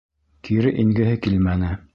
Кире 0.49 0.73
ингеһе 0.85 1.21
килмәне. 1.27 1.75